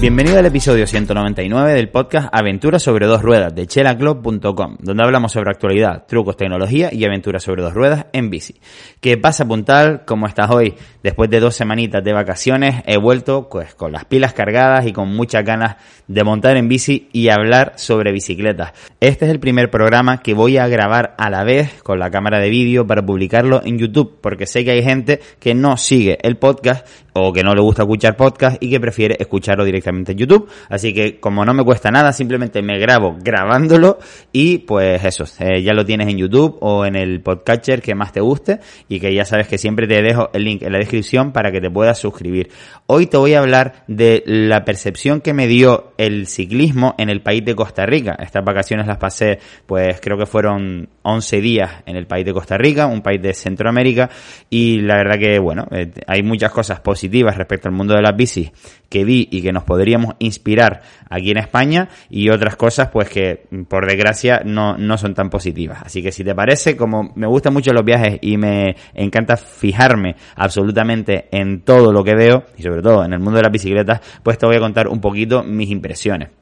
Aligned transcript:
Bienvenido 0.00 0.38
al 0.38 0.46
episodio 0.46 0.86
199 0.86 1.74
del 1.74 1.88
podcast 1.88 2.28
Aventuras 2.30 2.84
sobre 2.84 3.06
dos 3.06 3.20
ruedas 3.20 3.52
de 3.52 3.66
chelaclub.com, 3.66 4.76
donde 4.78 5.02
hablamos 5.02 5.32
sobre 5.32 5.50
actualidad, 5.50 6.06
trucos, 6.06 6.36
tecnología 6.36 6.90
y 6.92 7.04
aventuras 7.04 7.42
sobre 7.42 7.62
dos 7.62 7.74
ruedas 7.74 8.06
en 8.12 8.30
bici. 8.30 8.60
¿Qué 9.00 9.18
pasa, 9.18 9.44
Puntal? 9.44 10.04
¿Cómo 10.04 10.28
estás 10.28 10.50
hoy? 10.50 10.74
Después 11.02 11.28
de 11.30 11.40
dos 11.40 11.56
semanitas 11.56 12.04
de 12.04 12.12
vacaciones 12.12 12.84
he 12.86 12.96
vuelto 12.96 13.48
pues 13.48 13.74
con 13.74 13.90
las 13.90 14.04
pilas 14.04 14.34
cargadas 14.34 14.86
y 14.86 14.92
con 14.92 15.08
muchas 15.08 15.44
ganas 15.44 15.78
de 16.06 16.22
montar 16.22 16.56
en 16.56 16.68
bici 16.68 17.08
y 17.12 17.30
hablar 17.30 17.72
sobre 17.74 18.12
bicicletas. 18.12 18.74
Este 19.00 19.24
es 19.24 19.32
el 19.32 19.40
primer 19.40 19.68
programa 19.68 20.22
que 20.22 20.32
voy 20.32 20.58
a 20.58 20.68
grabar 20.68 21.16
a 21.18 21.28
la 21.28 21.42
vez 21.42 21.82
con 21.82 21.98
la 21.98 22.12
cámara 22.12 22.38
de 22.38 22.50
vídeo 22.50 22.86
para 22.86 23.04
publicarlo 23.04 23.62
en 23.64 23.78
YouTube, 23.78 24.18
porque 24.20 24.46
sé 24.46 24.64
que 24.64 24.70
hay 24.70 24.84
gente 24.84 25.18
que 25.40 25.56
no 25.56 25.76
sigue 25.76 26.18
el 26.22 26.36
podcast 26.36 26.86
o 27.22 27.32
que 27.32 27.42
no 27.42 27.54
le 27.54 27.60
gusta 27.60 27.82
escuchar 27.82 28.16
podcast 28.16 28.62
y 28.62 28.70
que 28.70 28.80
prefiere 28.80 29.16
escucharlo 29.18 29.64
directamente 29.64 30.12
en 30.12 30.18
YouTube. 30.18 30.48
Así 30.68 30.92
que 30.92 31.20
como 31.20 31.44
no 31.44 31.54
me 31.54 31.64
cuesta 31.64 31.90
nada, 31.90 32.12
simplemente 32.12 32.62
me 32.62 32.78
grabo 32.78 33.16
grabándolo 33.20 33.98
y 34.32 34.58
pues 34.58 35.04
eso, 35.04 35.24
eh, 35.40 35.62
ya 35.62 35.72
lo 35.72 35.84
tienes 35.84 36.08
en 36.08 36.18
YouTube 36.18 36.58
o 36.60 36.84
en 36.84 36.96
el 36.96 37.20
podcatcher 37.20 37.82
que 37.82 37.94
más 37.94 38.12
te 38.12 38.20
guste 38.20 38.60
y 38.88 39.00
que 39.00 39.14
ya 39.14 39.24
sabes 39.24 39.48
que 39.48 39.58
siempre 39.58 39.86
te 39.86 40.02
dejo 40.02 40.30
el 40.32 40.44
link 40.44 40.62
en 40.62 40.72
la 40.72 40.78
descripción 40.78 41.32
para 41.32 41.52
que 41.52 41.60
te 41.60 41.70
puedas 41.70 41.98
suscribir. 41.98 42.50
Hoy 42.86 43.06
te 43.06 43.16
voy 43.16 43.34
a 43.34 43.40
hablar 43.40 43.84
de 43.86 44.22
la 44.26 44.64
percepción 44.64 45.20
que 45.20 45.34
me 45.34 45.46
dio 45.46 45.92
el 45.98 46.26
ciclismo 46.26 46.94
en 46.98 47.10
el 47.10 47.22
país 47.22 47.44
de 47.44 47.54
Costa 47.54 47.86
Rica. 47.86 48.16
Estas 48.18 48.44
vacaciones 48.44 48.86
las 48.86 48.98
pasé 48.98 49.38
pues 49.66 50.00
creo 50.00 50.16
que 50.16 50.26
fueron 50.26 50.88
11 51.08 51.40
días 51.40 51.70
en 51.86 51.96
el 51.96 52.06
país 52.06 52.24
de 52.24 52.32
Costa 52.32 52.56
Rica, 52.58 52.86
un 52.86 53.00
país 53.00 53.20
de 53.22 53.32
Centroamérica 53.32 54.10
y 54.50 54.80
la 54.80 54.96
verdad 54.96 55.18
que 55.18 55.38
bueno, 55.38 55.66
eh, 55.70 55.90
hay 56.06 56.22
muchas 56.22 56.52
cosas 56.52 56.80
positivas 56.80 57.36
respecto 57.36 57.68
al 57.68 57.74
mundo 57.74 57.94
de 57.94 58.02
las 58.02 58.14
bicis 58.14 58.52
que 58.88 59.04
vi 59.04 59.28
y 59.30 59.42
que 59.42 59.52
nos 59.52 59.64
podríamos 59.64 60.14
inspirar 60.18 60.82
aquí 61.08 61.30
en 61.30 61.38
España 61.38 61.88
y 62.10 62.28
otras 62.30 62.56
cosas 62.56 62.88
pues 62.92 63.08
que 63.08 63.46
por 63.68 63.86
desgracia 63.86 64.42
no, 64.44 64.76
no 64.76 64.98
son 64.98 65.14
tan 65.14 65.30
positivas. 65.30 65.82
Así 65.82 66.02
que 66.02 66.12
si 66.12 66.24
te 66.24 66.34
parece, 66.34 66.76
como 66.76 67.12
me 67.14 67.26
gustan 67.26 67.52
mucho 67.52 67.72
los 67.72 67.84
viajes 67.84 68.18
y 68.20 68.36
me 68.36 68.76
encanta 68.94 69.36
fijarme 69.36 70.16
absolutamente 70.36 71.28
en 71.30 71.62
todo 71.62 71.92
lo 71.92 72.04
que 72.04 72.14
veo 72.14 72.44
y 72.56 72.62
sobre 72.62 72.82
todo 72.82 73.04
en 73.04 73.12
el 73.12 73.18
mundo 73.18 73.38
de 73.38 73.42
las 73.42 73.52
bicicletas, 73.52 74.00
pues 74.22 74.38
te 74.38 74.46
voy 74.46 74.56
a 74.56 74.60
contar 74.60 74.88
un 74.88 75.00
poquito 75.00 75.42
mis 75.42 75.70
impresiones. 75.70 76.37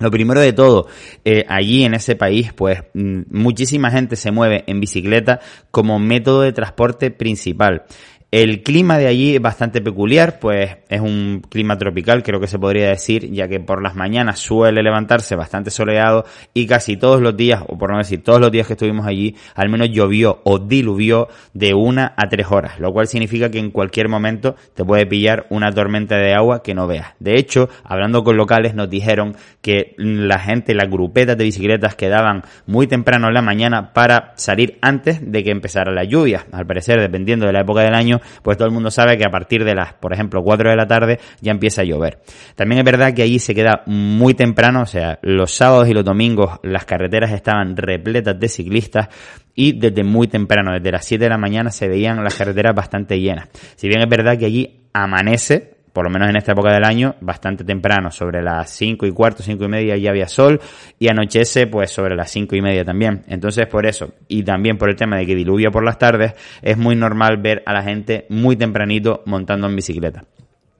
Lo 0.00 0.10
primero 0.10 0.40
de 0.40 0.54
todo, 0.54 0.86
eh, 1.26 1.44
allí 1.46 1.84
en 1.84 1.92
ese 1.92 2.16
país, 2.16 2.54
pues 2.54 2.82
mm, 2.94 3.20
muchísima 3.30 3.90
gente 3.90 4.16
se 4.16 4.30
mueve 4.30 4.64
en 4.66 4.80
bicicleta 4.80 5.40
como 5.70 5.98
método 5.98 6.40
de 6.40 6.52
transporte 6.52 7.10
principal. 7.10 7.84
El 8.32 8.62
clima 8.62 8.96
de 8.96 9.08
allí 9.08 9.34
es 9.34 9.42
bastante 9.42 9.80
peculiar, 9.80 10.38
pues 10.38 10.76
es 10.88 11.00
un 11.00 11.42
clima 11.48 11.76
tropical, 11.78 12.22
creo 12.22 12.38
que 12.38 12.46
se 12.46 12.60
podría 12.60 12.88
decir, 12.88 13.28
ya 13.32 13.48
que 13.48 13.58
por 13.58 13.82
las 13.82 13.96
mañanas 13.96 14.38
suele 14.38 14.84
levantarse 14.84 15.34
bastante 15.34 15.72
soleado 15.72 16.24
y 16.54 16.68
casi 16.68 16.96
todos 16.96 17.20
los 17.20 17.36
días, 17.36 17.60
o 17.66 17.76
por 17.76 17.90
no 17.90 17.98
decir 17.98 18.22
todos 18.22 18.40
los 18.40 18.52
días 18.52 18.68
que 18.68 18.74
estuvimos 18.74 19.04
allí, 19.04 19.34
al 19.56 19.68
menos 19.68 19.90
llovió 19.90 20.42
o 20.44 20.60
diluvió 20.60 21.26
de 21.54 21.74
una 21.74 22.14
a 22.16 22.28
tres 22.28 22.46
horas, 22.52 22.78
lo 22.78 22.92
cual 22.92 23.08
significa 23.08 23.50
que 23.50 23.58
en 23.58 23.72
cualquier 23.72 24.08
momento 24.08 24.54
te 24.74 24.84
puede 24.84 25.06
pillar 25.06 25.46
una 25.50 25.72
tormenta 25.72 26.16
de 26.16 26.32
agua 26.32 26.62
que 26.62 26.72
no 26.72 26.86
veas. 26.86 27.14
De 27.18 27.34
hecho, 27.34 27.68
hablando 27.82 28.22
con 28.22 28.36
locales 28.36 28.76
nos 28.76 28.88
dijeron 28.88 29.34
que 29.60 29.96
la 29.98 30.38
gente, 30.38 30.74
las 30.74 30.88
grupetas 30.88 31.36
de 31.36 31.42
bicicletas 31.42 31.96
quedaban 31.96 32.44
muy 32.66 32.86
temprano 32.86 33.26
en 33.26 33.34
la 33.34 33.42
mañana 33.42 33.92
para 33.92 34.34
salir 34.36 34.78
antes 34.82 35.18
de 35.20 35.42
que 35.42 35.50
empezara 35.50 35.90
la 35.90 36.04
lluvia. 36.04 36.46
Al 36.52 36.64
parecer, 36.64 37.00
dependiendo 37.00 37.46
de 37.46 37.52
la 37.52 37.62
época 37.62 37.82
del 37.82 37.94
año, 37.94 38.19
pues 38.42 38.56
todo 38.56 38.68
el 38.68 38.74
mundo 38.74 38.90
sabe 38.90 39.16
que 39.16 39.24
a 39.24 39.30
partir 39.30 39.64
de 39.64 39.74
las, 39.74 39.94
por 39.94 40.12
ejemplo, 40.12 40.42
4 40.42 40.70
de 40.70 40.76
la 40.76 40.86
tarde 40.86 41.18
ya 41.40 41.52
empieza 41.52 41.82
a 41.82 41.84
llover. 41.84 42.20
También 42.54 42.80
es 42.80 42.84
verdad 42.84 43.14
que 43.14 43.22
allí 43.22 43.38
se 43.38 43.54
queda 43.54 43.82
muy 43.86 44.34
temprano, 44.34 44.82
o 44.82 44.86
sea, 44.86 45.18
los 45.22 45.52
sábados 45.52 45.88
y 45.88 45.94
los 45.94 46.04
domingos 46.04 46.58
las 46.62 46.84
carreteras 46.84 47.32
estaban 47.32 47.76
repletas 47.76 48.38
de 48.38 48.48
ciclistas 48.48 49.08
y 49.54 49.78
desde 49.78 50.04
muy 50.04 50.28
temprano, 50.28 50.72
desde 50.72 50.92
las 50.92 51.04
7 51.04 51.24
de 51.24 51.30
la 51.30 51.38
mañana 51.38 51.70
se 51.70 51.88
veían 51.88 52.22
las 52.22 52.34
carreteras 52.34 52.74
bastante 52.74 53.18
llenas. 53.20 53.48
Si 53.76 53.88
bien 53.88 54.00
es 54.00 54.08
verdad 54.08 54.38
que 54.38 54.46
allí 54.46 54.80
amanece, 54.92 55.79
por 55.92 56.04
lo 56.04 56.10
menos 56.10 56.28
en 56.28 56.36
esta 56.36 56.52
época 56.52 56.72
del 56.72 56.84
año, 56.84 57.16
bastante 57.20 57.64
temprano, 57.64 58.10
sobre 58.10 58.42
las 58.42 58.70
cinco 58.70 59.06
y 59.06 59.12
cuarto, 59.12 59.42
cinco 59.42 59.64
y 59.64 59.68
media 59.68 59.96
ya 59.96 60.10
había 60.10 60.28
sol 60.28 60.60
y 60.98 61.08
anochece 61.08 61.66
pues 61.66 61.90
sobre 61.90 62.16
las 62.16 62.30
cinco 62.30 62.56
y 62.56 62.62
media 62.62 62.84
también. 62.84 63.22
Entonces 63.28 63.66
por 63.66 63.86
eso, 63.86 64.14
y 64.28 64.42
también 64.42 64.78
por 64.78 64.88
el 64.90 64.96
tema 64.96 65.16
de 65.16 65.26
que 65.26 65.34
diluvia 65.34 65.70
por 65.70 65.84
las 65.84 65.98
tardes, 65.98 66.34
es 66.62 66.76
muy 66.76 66.96
normal 66.96 67.38
ver 67.38 67.62
a 67.66 67.72
la 67.72 67.82
gente 67.82 68.26
muy 68.28 68.56
tempranito 68.56 69.22
montando 69.26 69.66
en 69.66 69.76
bicicleta 69.76 70.24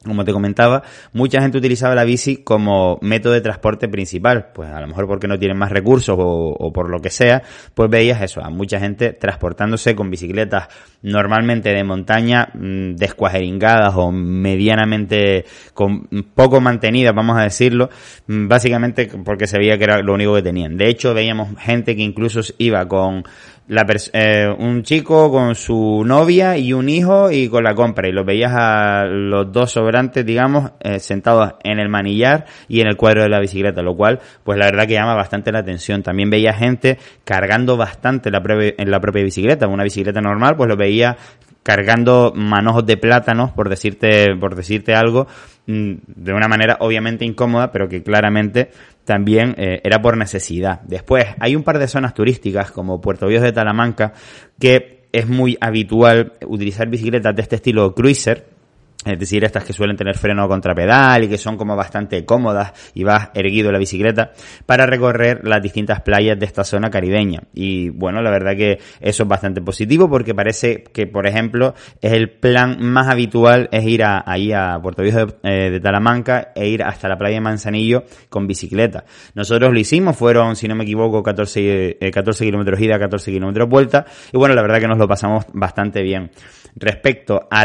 como 0.04 0.24
te 0.24 0.32
comentaba, 0.32 0.82
mucha 1.12 1.42
gente 1.42 1.58
utilizaba 1.58 1.94
la 1.94 2.04
bici 2.04 2.38
como 2.38 2.98
método 3.02 3.34
de 3.34 3.42
transporte 3.42 3.86
principal, 3.86 4.46
pues 4.54 4.70
a 4.70 4.80
lo 4.80 4.86
mejor 4.86 5.06
porque 5.06 5.28
no 5.28 5.38
tienen 5.38 5.58
más 5.58 5.70
recursos 5.70 6.16
o, 6.18 6.72
por 6.72 6.88
lo 6.88 7.00
que 7.00 7.10
sea, 7.10 7.42
pues 7.74 7.90
veías 7.90 8.22
eso, 8.22 8.42
a 8.42 8.48
mucha 8.48 8.80
gente 8.80 9.12
transportándose 9.12 9.94
con 9.94 10.10
bicicletas 10.10 10.68
normalmente 11.02 11.70
de 11.74 11.84
montaña, 11.84 12.48
mm, 12.54 12.94
descuajeringadas 12.94 13.94
o 13.94 14.10
medianamente 14.10 15.44
con 15.74 16.08
poco 16.34 16.62
mantenidas, 16.62 17.14
vamos 17.14 17.38
a 17.38 17.42
decirlo, 17.42 17.90
mm, 18.26 18.48
básicamente 18.48 19.10
porque 19.22 19.46
se 19.46 19.58
veía 19.58 19.76
que 19.76 19.84
era 19.84 20.00
lo 20.00 20.14
único 20.14 20.34
que 20.34 20.42
tenían. 20.42 20.78
De 20.78 20.88
hecho, 20.88 21.12
veíamos 21.12 21.58
gente 21.58 21.94
que 21.94 22.02
incluso 22.02 22.40
iba 22.56 22.88
con 22.88 23.24
la 23.70 23.86
eh, 24.12 24.52
un 24.58 24.82
chico 24.82 25.30
con 25.30 25.54
su 25.54 26.02
novia 26.04 26.56
y 26.56 26.72
un 26.72 26.88
hijo 26.88 27.30
y 27.30 27.48
con 27.48 27.62
la 27.62 27.72
compra 27.72 28.08
y 28.08 28.12
los 28.12 28.26
veías 28.26 28.52
a 28.52 29.04
los 29.04 29.52
dos 29.52 29.70
digamos 30.24 30.72
eh, 30.80 30.98
sentados 30.98 31.54
en 31.64 31.78
el 31.78 31.88
manillar 31.88 32.46
y 32.68 32.80
en 32.80 32.88
el 32.88 32.96
cuadro 32.96 33.22
de 33.22 33.28
la 33.28 33.40
bicicleta 33.40 33.82
lo 33.82 33.96
cual 33.96 34.20
pues 34.44 34.58
la 34.58 34.66
verdad 34.66 34.86
que 34.86 34.94
llama 34.94 35.14
bastante 35.14 35.52
la 35.52 35.60
atención 35.60 36.02
también 36.02 36.30
veía 36.30 36.52
gente 36.52 36.98
cargando 37.24 37.76
bastante 37.76 38.30
la 38.30 38.42
en 38.46 38.90
la 38.90 39.00
propia 39.00 39.22
bicicleta 39.22 39.66
una 39.66 39.84
bicicleta 39.84 40.20
normal 40.20 40.56
pues 40.56 40.68
lo 40.68 40.76
veía 40.76 41.16
cargando 41.62 42.32
manojos 42.34 42.86
de 42.86 42.96
plátanos 42.96 43.50
por 43.52 43.68
decirte 43.68 44.34
por 44.38 44.54
decirte 44.54 44.94
algo 44.94 45.26
mm, 45.66 45.92
de 46.06 46.32
una 46.32 46.48
manera 46.48 46.76
obviamente 46.80 47.24
incómoda 47.24 47.70
pero 47.70 47.88
que 47.88 48.02
claramente 48.02 48.70
también 49.04 49.56
eh, 49.58 49.80
era 49.82 50.00
por 50.00 50.16
necesidad. 50.16 50.82
Después, 50.82 51.24
hay 51.40 51.56
un 51.56 51.64
par 51.64 51.80
de 51.80 51.88
zonas 51.88 52.14
turísticas 52.14 52.70
como 52.70 53.00
Puerto 53.00 53.26
Víos 53.26 53.42
de 53.42 53.50
Talamanca 53.50 54.12
que 54.60 55.08
es 55.12 55.26
muy 55.26 55.58
habitual 55.60 56.34
utilizar 56.46 56.88
bicicletas 56.88 57.34
de 57.34 57.42
este 57.42 57.56
estilo 57.56 57.92
cruiser, 57.94 58.46
es 59.04 59.18
decir, 59.18 59.44
estas 59.44 59.64
que 59.64 59.72
suelen 59.72 59.96
tener 59.96 60.16
freno 60.16 60.46
contra 60.46 60.74
pedal 60.74 61.24
y 61.24 61.28
que 61.28 61.38
son 61.38 61.56
como 61.56 61.74
bastante 61.74 62.26
cómodas 62.26 62.92
y 62.94 63.02
vas 63.02 63.30
erguido 63.32 63.72
la 63.72 63.78
bicicleta 63.78 64.32
para 64.66 64.84
recorrer 64.84 65.40
las 65.42 65.62
distintas 65.62 66.02
playas 66.02 66.38
de 66.38 66.44
esta 66.44 66.64
zona 66.64 66.90
caribeña. 66.90 67.40
Y 67.54 67.88
bueno, 67.88 68.20
la 68.20 68.30
verdad 68.30 68.54
que 68.56 68.78
eso 69.00 69.22
es 69.22 69.28
bastante 69.28 69.62
positivo 69.62 70.10
porque 70.10 70.34
parece 70.34 70.84
que, 70.92 71.06
por 71.06 71.26
ejemplo, 71.26 71.74
es 72.02 72.12
el 72.12 72.28
plan 72.30 72.76
más 72.80 73.08
habitual 73.08 73.70
es 73.72 73.86
ir 73.86 74.04
a, 74.04 74.22
ahí 74.26 74.52
a 74.52 74.78
Puerto 74.82 75.02
Viejo 75.02 75.26
de, 75.26 75.34
eh, 75.44 75.80
Talamanca 75.80 76.52
e 76.54 76.68
ir 76.68 76.82
hasta 76.82 77.08
la 77.08 77.16
playa 77.16 77.36
de 77.36 77.40
Manzanillo 77.40 78.04
con 78.28 78.46
bicicleta. 78.46 79.04
Nosotros 79.34 79.72
lo 79.72 79.78
hicimos, 79.78 80.16
fueron, 80.16 80.56
si 80.56 80.68
no 80.68 80.74
me 80.74 80.84
equivoco, 80.84 81.22
14, 81.22 81.96
14 82.12 82.44
eh, 82.44 82.46
kilómetros 82.46 82.80
ida, 82.80 82.98
14 82.98 83.32
kilómetros 83.32 83.66
vuelta. 83.66 84.04
Y 84.30 84.36
bueno, 84.36 84.54
la 84.54 84.60
verdad 84.60 84.78
que 84.78 84.88
nos 84.88 84.98
lo 84.98 85.08
pasamos 85.08 85.46
bastante 85.54 86.02
bien. 86.02 86.30
Respecto 86.76 87.48
a, 87.50 87.62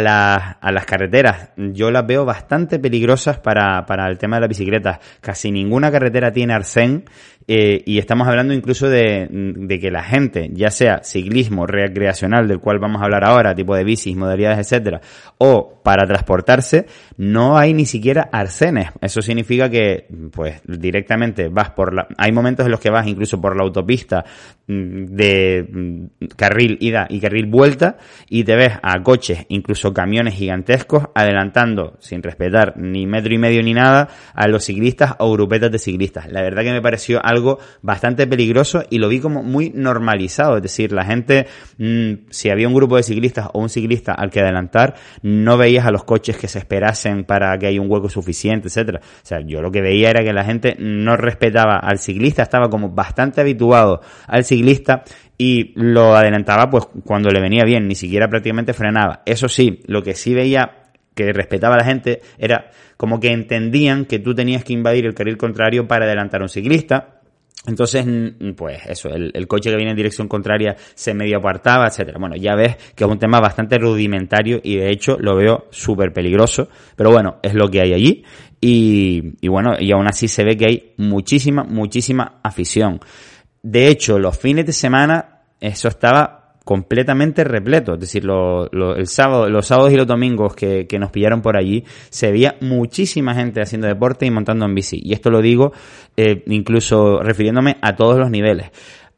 a 0.60 0.72
las 0.72 0.86
carreteras, 0.86 1.25
yo 1.56 1.92
las 1.92 2.06
veo 2.06 2.26
bastante 2.26 2.80
peligrosas 2.80 3.40
para, 3.40 3.86
para 3.86 4.08
el 4.08 4.18
tema 4.18 4.38
de 4.38 4.42
las 4.42 4.50
bicicletas. 4.50 5.00
Casi 5.22 5.52
ninguna 5.52 5.92
carretera 5.92 6.32
tiene 6.32 6.54
arcén 6.54 7.06
eh, 7.48 7.84
y 7.86 8.00
estamos 8.00 8.28
hablando 8.28 8.54
incluso 8.54 8.90
de, 8.90 9.78
que 9.80 9.92
la 9.92 10.04
gente, 10.04 10.50
ya 10.52 10.72
sea 10.72 11.04
ciclismo 11.04 11.68
recreacional, 11.68 12.48
del 12.48 12.60
cual 12.60 12.80
vamos 12.80 13.02
a 13.02 13.06
hablar 13.06 13.24
ahora, 13.24 13.54
tipo 13.54 13.76
de 13.76 13.84
bicis, 13.84 14.16
modalidades, 14.16 14.60
etcétera, 14.60 15.02
o 15.38 15.82
para 15.84 16.08
transportarse, 16.08 16.88
no 17.18 17.58
hay 17.58 17.74
ni 17.74 17.86
siquiera 17.86 18.30
arcenes. 18.32 18.90
Eso 19.00 19.22
significa 19.22 19.70
que, 19.70 20.08
pues, 20.32 20.62
directamente 20.66 21.50
vas 21.50 21.70
por 21.70 21.94
la, 21.94 22.08
hay 22.18 22.32
momentos 22.32 22.66
en 22.66 22.72
los 22.72 22.80
que 22.80 22.90
vas 22.90 23.06
incluso 23.06 23.40
por 23.40 23.56
la 23.56 23.64
autopista 23.64 24.26
mm, 24.66 25.06
de 25.06 25.68
mm, 25.72 26.26
carril 26.36 26.78
ida 26.82 27.06
y 27.10 27.20
carril 27.20 27.46
vuelta 27.46 27.98
y 28.28 28.44
te 28.44 28.56
ves 28.56 28.74
a 28.82 29.04
coches, 29.04 29.46
incluso 29.50 29.94
camiones 29.94 30.34
gigantescos, 30.34 31.04
adelantando 31.14 31.98
sin 32.00 32.24
respetar 32.24 32.76
ni 32.78 33.06
metro 33.06 33.34
y 33.36 33.38
medio 33.38 33.62
ni 33.62 33.76
nada 33.76 34.10
a 34.34 34.48
los 34.48 34.64
ciclistas 34.64 35.14
o 35.20 35.32
grupetas 35.32 35.72
de 35.72 35.78
ciclistas. 35.78 36.32
La 36.32 36.42
verdad 36.42 36.64
que 36.64 36.72
me 36.72 36.82
pareció 36.82 37.24
algo 37.24 37.35
bastante 37.82 38.28
peligroso 38.28 38.84
y 38.90 39.00
lo 39.00 39.10
vi 39.10 39.20
como 39.20 39.44
muy 39.44 39.72
normalizado. 39.74 40.58
Es 40.58 40.64
decir, 40.64 40.92
la 40.92 41.06
gente, 41.06 41.48
mm, 41.78 42.30
si 42.30 42.50
había 42.50 42.68
un 42.68 42.74
grupo 42.74 42.98
de 42.98 43.04
ciclistas 43.04 43.50
o 43.54 43.60
un 43.60 43.70
ciclista 43.70 44.14
al 44.14 44.30
que 44.30 44.42
adelantar, 44.42 44.96
no 45.22 45.58
veías 45.58 45.86
a 45.86 45.92
los 45.92 46.04
coches 46.04 46.38
que 46.38 46.48
se 46.48 46.60
esperasen 46.60 47.24
para 47.26 47.58
que 47.58 47.68
haya 47.68 47.82
un 47.82 47.92
hueco 47.92 48.10
suficiente, 48.10 48.68
etcétera. 48.68 49.02
O 49.04 49.26
sea, 49.26 49.40
yo 49.42 49.62
lo 49.62 49.72
que 49.72 49.82
veía 49.82 50.10
era 50.10 50.24
que 50.24 50.34
la 50.34 50.44
gente 50.44 50.76
no 50.80 51.18
respetaba 51.18 51.78
al 51.78 52.00
ciclista, 52.00 52.44
estaba 52.44 52.70
como 52.70 52.90
bastante 52.90 53.42
habituado 53.42 54.02
al 54.28 54.44
ciclista 54.44 55.04
y 55.38 55.74
lo 55.76 56.16
adelantaba 56.16 56.70
pues 56.70 56.88
cuando 57.04 57.30
le 57.30 57.42
venía 57.42 57.64
bien, 57.66 57.88
ni 57.88 57.96
siquiera 57.96 58.30
prácticamente 58.30 58.74
frenaba. 58.74 59.22
Eso 59.26 59.48
sí, 59.48 59.82
lo 59.88 60.02
que 60.04 60.16
sí 60.16 60.34
veía 60.34 60.84
que 61.14 61.32
respetaba 61.34 61.76
a 61.76 61.80
la 61.80 61.86
gente 61.86 62.22
era 62.38 62.70
como 62.98 63.20
que 63.20 63.32
entendían 63.32 64.06
que 64.06 64.20
tú 64.20 64.36
tenías 64.36 64.64
que 64.64 64.74
invadir 64.74 65.06
el 65.06 65.14
carril 65.14 65.38
contrario 65.38 65.88
para 65.88 66.06
adelantar 66.06 66.42
a 66.42 66.46
un 66.46 66.50
ciclista. 66.50 67.15
Entonces, 67.68 68.06
pues 68.56 68.80
eso, 68.86 69.10
el, 69.10 69.48
coche 69.48 69.70
que 69.70 69.76
viene 69.76 69.92
en 69.92 69.98
dirección 69.98 70.28
contraria 70.28 70.76
se 70.94 71.14
medio 71.14 71.38
apartaba, 71.38 71.88
etcétera. 71.88 72.18
Bueno, 72.20 72.36
ya 72.36 72.56
ves 72.56 72.76
que 72.96 73.04
es 73.04 73.10
un 73.10 73.18
tema 73.18 73.40
bastante 73.40 73.78
rudimentario 73.78 74.60
y 74.64 74.78
de 74.78 74.92
hecho 74.92 75.18
lo 75.20 75.36
veo 75.36 75.68
súper 75.72 76.14
peligroso, 76.14 76.70
pero 76.96 77.12
bueno, 77.12 77.38
es 77.42 77.54
lo 77.54 77.68
que 77.68 77.82
hay 77.82 77.94
allí 77.94 78.24
y, 78.62 79.34
y 79.42 79.48
bueno, 79.48 79.74
y 79.80 79.92
aún 79.92 80.08
así 80.08 80.28
se 80.28 80.44
ve 80.44 80.56
que 80.56 80.66
hay 80.66 80.94
muchísima, 80.98 81.64
muchísima 81.64 82.40
afición. 82.44 83.00
De 83.64 83.88
hecho, 83.88 84.20
los 84.20 84.38
fines 84.38 84.66
de 84.66 84.74
semana 84.74 85.42
eso 85.60 85.88
estaba 85.88 86.45
completamente 86.66 87.44
repleto. 87.44 87.94
Es 87.94 88.00
decir, 88.02 88.24
el 88.26 89.08
sábado, 89.08 89.48
los 89.48 89.68
sábados 89.68 89.94
y 89.94 89.96
los 89.96 90.08
domingos 90.08 90.56
que, 90.56 90.88
nos 91.00 91.12
pillaron 91.12 91.42
por 91.42 91.56
allí, 91.56 91.86
se 92.10 92.32
veía 92.32 92.58
muchísima 92.60 93.36
gente 93.36 93.62
haciendo 93.62 93.88
deporte 93.88 94.26
y 94.26 94.32
montando 94.32 94.66
en 94.66 94.76
bici. 94.76 95.00
Y 95.02 95.14
esto 95.14 95.30
lo 95.30 95.42
digo 95.42 95.72
eh, 96.18 96.44
incluso 96.48 97.22
refiriéndome 97.22 97.78
a 97.82 97.96
todos 97.96 98.18
los 98.18 98.32
niveles. 98.32 98.72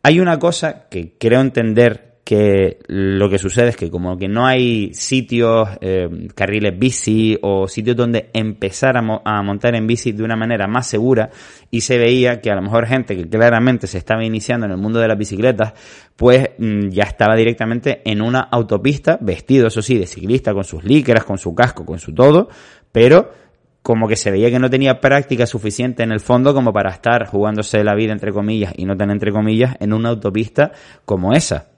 Hay 0.04 0.20
una 0.20 0.38
cosa 0.38 0.88
que 0.90 1.14
creo 1.18 1.40
entender 1.40 2.07
que 2.28 2.80
lo 2.88 3.30
que 3.30 3.38
sucede 3.38 3.70
es 3.70 3.78
que 3.78 3.90
como 3.90 4.18
que 4.18 4.28
no 4.28 4.46
hay 4.46 4.94
sitios, 4.94 5.70
eh, 5.80 6.28
carriles 6.36 6.78
bici 6.78 7.40
o 7.42 7.70
sitios 7.70 7.96
donde 7.96 8.30
empezar 8.34 8.98
a, 8.98 9.42
montar 9.42 9.76
en 9.76 9.88
bici 9.88 10.12
de 10.12 10.24
una 10.24 10.36
manera 10.36 10.68
más 10.68 10.88
segura 10.88 11.30
y 11.72 11.80
se 11.80 11.98
veía 11.98 12.42
que 12.42 12.52
a 12.52 12.56
lo 12.56 12.64
mejor 12.64 12.86
gente 12.86 13.16
que 13.16 13.30
claramente 13.30 13.88
se 13.88 13.98
estaba 13.98 14.26
iniciando 14.26 14.66
en 14.66 14.74
el 14.74 14.78
mundo 14.78 15.00
de 15.00 15.08
las 15.08 15.18
bicicletas, 15.18 15.72
pues 16.18 16.50
mm, 16.58 16.90
ya 16.90 17.04
estaba 17.04 17.34
directamente 17.38 18.02
en 18.04 18.22
una 18.22 18.42
autopista, 18.42 19.18
vestido 19.22 19.68
eso 19.68 19.82
sí, 19.82 19.98
de 19.98 20.06
ciclista, 20.06 20.54
con 20.54 20.66
sus 20.66 20.84
licras, 20.84 21.24
con 21.24 21.38
su 21.38 21.56
casco, 21.56 21.86
con 21.86 21.98
su 21.98 22.14
todo, 22.14 22.50
pero 22.92 23.32
como 23.82 24.06
que 24.10 24.18
se 24.18 24.32
veía 24.32 24.52
que 24.52 24.60
no 24.60 24.70
tenía 24.70 25.00
práctica 25.00 25.46
suficiente 25.46 26.04
en 26.04 26.12
el 26.12 26.20
fondo 26.20 26.54
como 26.54 26.74
para 26.74 26.92
estar 26.92 27.26
jugándose 27.26 27.86
la 27.86 27.96
vida 27.96 28.12
entre 28.12 28.34
comillas 28.34 28.74
y 28.76 28.84
no 28.84 28.98
tan 28.98 29.12
entre 29.12 29.32
comillas 29.32 29.78
en 29.80 29.94
una 29.94 30.10
autopista 30.10 30.74
como 31.06 31.32
esa. 31.32 31.77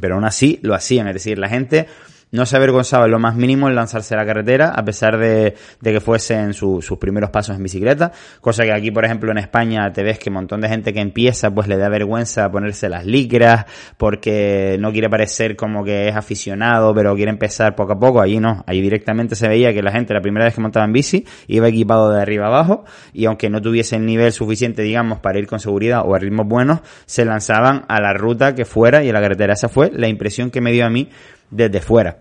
Pero 0.00 0.14
aún 0.14 0.24
así 0.24 0.58
lo 0.62 0.74
hacían, 0.74 1.08
es 1.08 1.14
decir, 1.14 1.38
la 1.38 1.48
gente 1.48 1.86
no 2.30 2.46
se 2.46 2.56
avergonzaba 2.56 3.06
lo 3.08 3.18
más 3.18 3.34
mínimo 3.36 3.68
en 3.68 3.74
lanzarse 3.74 4.14
a 4.14 4.18
la 4.18 4.26
carretera, 4.26 4.70
a 4.70 4.84
pesar 4.84 5.18
de, 5.18 5.54
que 5.82 6.00
fuesen 6.00 6.52
sus 6.52 6.98
primeros 6.98 7.30
pasos 7.30 7.56
en 7.56 7.62
bicicleta, 7.62 8.12
cosa 8.40 8.64
que 8.64 8.72
aquí, 8.72 8.90
por 8.90 9.04
ejemplo, 9.04 9.30
en 9.30 9.38
España 9.38 9.90
te 9.92 10.02
ves 10.02 10.18
que 10.18 10.30
un 10.30 10.34
montón 10.34 10.60
de 10.60 10.68
gente 10.68 10.92
que 10.92 11.00
empieza, 11.00 11.50
pues 11.50 11.68
le 11.68 11.76
da 11.76 11.88
vergüenza 11.88 12.50
ponerse 12.50 12.88
las 12.88 13.06
licras, 13.06 13.64
porque 13.96 14.76
no 14.78 14.92
quiere 14.92 15.08
parecer 15.08 15.56
como 15.56 15.84
que 15.84 16.08
es 16.08 16.16
aficionado, 16.16 16.94
pero 16.94 17.14
quiere 17.14 17.30
empezar 17.30 17.74
poco 17.74 17.92
a 17.92 17.98
poco, 17.98 18.20
ahí 18.20 18.38
no, 18.38 18.64
ahí 18.66 18.80
directamente 18.80 19.34
se 19.34 19.48
veía 19.48 19.72
que 19.72 19.82
la 19.82 19.92
gente 19.92 20.12
la 20.14 20.20
primera 20.20 20.44
vez 20.44 20.54
que 20.54 20.60
montaba 20.60 20.84
en 20.84 20.92
bici 20.92 21.24
iba 21.46 21.68
equipado 21.68 22.10
de 22.12 22.20
arriba 22.20 22.46
abajo, 22.46 22.84
y 23.12 23.26
aunque 23.26 23.48
no 23.48 23.60
tuviese 23.60 23.96
el 23.96 24.04
nivel 24.04 24.32
suficiente, 24.32 24.82
digamos, 24.82 25.20
para 25.20 25.38
ir 25.38 25.46
con 25.46 25.60
seguridad 25.60 26.02
o 26.04 26.14
a 26.14 26.18
ritmos 26.18 26.46
buenos, 26.46 26.80
se 27.06 27.24
lanzaban 27.24 27.84
a 27.88 28.00
la 28.00 28.12
ruta 28.12 28.54
que 28.54 28.64
fuera 28.64 29.02
y 29.02 29.10
a 29.10 29.12
la 29.12 29.20
carretera. 29.20 29.54
Esa 29.54 29.68
fue 29.68 29.90
la 29.92 30.08
impresión 30.08 30.50
que 30.50 30.60
me 30.60 30.72
dio 30.72 30.84
a 30.84 30.90
mí 30.90 31.08
desde 31.50 31.80
fuera. 31.80 32.18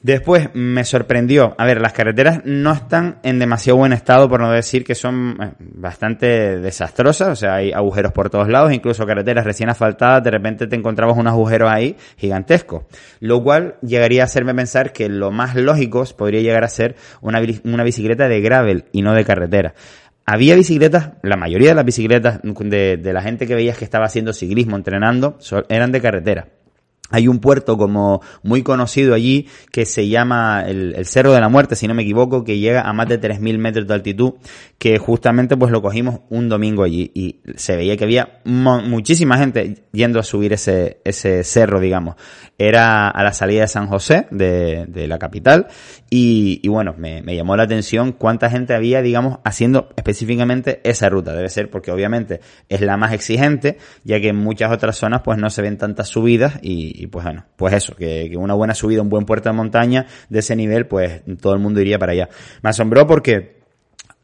Después 0.00 0.50
me 0.54 0.84
sorprendió, 0.84 1.56
a 1.58 1.66
ver, 1.66 1.80
las 1.80 1.92
carreteras 1.92 2.42
no 2.44 2.72
están 2.72 3.18
en 3.24 3.40
demasiado 3.40 3.78
buen 3.78 3.92
estado, 3.92 4.28
por 4.28 4.40
no 4.40 4.52
decir 4.52 4.84
que 4.84 4.94
son 4.94 5.36
eh, 5.42 5.50
bastante 5.58 6.60
desastrosas, 6.60 7.28
o 7.30 7.34
sea, 7.34 7.56
hay 7.56 7.72
agujeros 7.72 8.12
por 8.12 8.30
todos 8.30 8.48
lados, 8.48 8.72
incluso 8.72 9.04
carreteras 9.06 9.44
recién 9.44 9.70
asfaltadas, 9.70 10.22
de 10.22 10.30
repente 10.30 10.68
te 10.68 10.76
encontrabas 10.76 11.16
unos 11.18 11.32
agujeros 11.32 11.68
ahí 11.68 11.96
gigantescos, 12.16 12.84
lo 13.18 13.42
cual 13.42 13.74
llegaría 13.82 14.22
a 14.22 14.26
hacerme 14.26 14.54
pensar 14.54 14.92
que 14.92 15.08
lo 15.08 15.32
más 15.32 15.56
lógico 15.56 16.04
podría 16.16 16.42
llegar 16.42 16.62
a 16.62 16.68
ser 16.68 16.94
una, 17.20 17.42
una 17.64 17.82
bicicleta 17.82 18.28
de 18.28 18.40
gravel 18.40 18.84
y 18.92 19.02
no 19.02 19.14
de 19.14 19.24
carretera. 19.24 19.74
Había 20.24 20.54
bicicletas, 20.54 21.14
la 21.22 21.36
mayoría 21.36 21.70
de 21.70 21.74
las 21.74 21.84
bicicletas 21.84 22.38
de, 22.44 22.98
de 22.98 23.12
la 23.12 23.22
gente 23.22 23.48
que 23.48 23.56
veías 23.56 23.76
que 23.76 23.84
estaba 23.84 24.04
haciendo 24.04 24.32
ciclismo, 24.32 24.76
entrenando, 24.76 25.38
eran 25.68 25.90
de 25.90 26.00
carretera 26.00 26.46
hay 27.10 27.28
un 27.28 27.38
puerto 27.38 27.76
como 27.76 28.20
muy 28.42 28.62
conocido 28.62 29.14
allí 29.14 29.48
que 29.72 29.86
se 29.86 30.08
llama 30.08 30.64
el, 30.66 30.94
Cerro 31.06 31.32
de 31.32 31.40
la 31.40 31.48
Muerte, 31.48 31.76
si 31.76 31.88
no 31.88 31.94
me 31.94 32.02
equivoco, 32.02 32.44
que 32.44 32.58
llega 32.58 32.82
a 32.82 32.92
más 32.92 33.08
de 33.08 33.20
3.000 33.20 33.58
metros 33.58 33.86
de 33.86 33.94
altitud, 33.94 34.34
que 34.78 34.98
justamente 34.98 35.56
pues 35.56 35.72
lo 35.72 35.80
cogimos 35.82 36.20
un 36.28 36.48
domingo 36.48 36.82
allí 36.82 37.10
y 37.14 37.40
se 37.56 37.76
veía 37.76 37.96
que 37.96 38.04
había 38.04 38.40
muchísima 38.44 39.38
gente 39.38 39.86
yendo 39.92 40.20
a 40.20 40.22
subir 40.22 40.52
ese, 40.52 41.00
ese 41.04 41.44
cerro, 41.44 41.80
digamos. 41.80 42.16
Era 42.58 43.08
a 43.08 43.22
la 43.22 43.32
salida 43.32 43.62
de 43.62 43.68
San 43.68 43.86
José, 43.86 44.26
de, 44.30 44.86
de 44.86 45.06
la 45.06 45.18
capital, 45.18 45.68
y, 46.10 46.60
y 46.62 46.68
bueno, 46.68 46.94
me, 46.96 47.22
me, 47.22 47.36
llamó 47.36 47.56
la 47.56 47.64
atención 47.64 48.12
cuánta 48.12 48.50
gente 48.50 48.74
había, 48.74 49.02
digamos, 49.02 49.38
haciendo 49.44 49.90
específicamente 49.96 50.80
esa 50.84 51.08
ruta. 51.08 51.32
Debe 51.34 51.48
ser 51.48 51.70
porque 51.70 51.90
obviamente 51.90 52.40
es 52.68 52.80
la 52.80 52.96
más 52.96 53.12
exigente, 53.12 53.78
ya 54.04 54.20
que 54.20 54.28
en 54.28 54.36
muchas 54.36 54.72
otras 54.72 54.96
zonas 54.96 55.22
pues 55.24 55.38
no 55.38 55.50
se 55.50 55.62
ven 55.62 55.78
tantas 55.78 56.08
subidas 56.08 56.58
y, 56.62 56.97
y 56.98 57.06
pues 57.06 57.24
bueno, 57.24 57.44
pues 57.56 57.74
eso, 57.74 57.94
que, 57.94 58.34
una 58.36 58.54
buena 58.54 58.74
subida, 58.74 59.02
un 59.02 59.08
buen 59.08 59.24
puerto 59.24 59.48
de 59.48 59.54
montaña 59.54 60.06
de 60.28 60.40
ese 60.40 60.56
nivel, 60.56 60.86
pues 60.86 61.22
todo 61.40 61.54
el 61.54 61.60
mundo 61.60 61.80
iría 61.80 61.98
para 61.98 62.12
allá. 62.12 62.28
Me 62.62 62.70
asombró 62.70 63.06
porque 63.06 63.58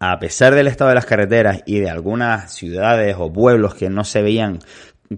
a 0.00 0.18
pesar 0.18 0.54
del 0.54 0.66
estado 0.66 0.88
de 0.88 0.96
las 0.96 1.06
carreteras 1.06 1.62
y 1.66 1.78
de 1.78 1.88
algunas 1.88 2.52
ciudades 2.52 3.14
o 3.18 3.32
pueblos 3.32 3.74
que 3.74 3.88
no 3.88 4.04
se 4.04 4.22
veían 4.22 4.58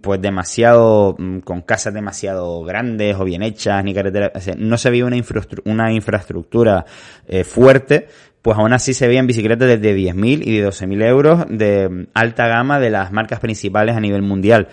pues 0.03 0.21
demasiado 0.21 1.15
mm, 1.17 1.39
con 1.39 1.63
casas 1.63 1.95
demasiado 1.95 2.63
grandes 2.63 3.17
o 3.17 3.25
bien 3.25 3.43
hechas 3.43 3.83
ni 3.83 3.95
carreteras 3.95 4.33
no 4.59 4.77
se 4.77 4.91
veía 4.91 5.07
una, 5.07 5.17
una 5.65 5.93
infraestructura 5.93 6.85
eh, 7.27 7.45
fuerte 7.45 8.09
pues 8.43 8.59
aún 8.59 8.73
así 8.73 8.95
se 8.95 9.09
veían 9.09 9.27
bicicletas 9.27 9.69
desde 9.69 9.97
10.000 9.97 10.47
y 10.47 10.59
de 10.59 10.69
12.000 10.69 11.05
euros 11.05 11.45
de 11.49 12.09
alta 12.15 12.47
gama 12.47 12.79
de 12.79 12.91
las 12.91 13.13
marcas 13.13 13.41
principales 13.41 13.97
a 13.97 14.01
nivel 14.01 14.23
mundial 14.23 14.69